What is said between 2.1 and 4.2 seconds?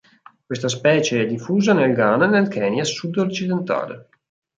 e nel Kenya sud-occidentale.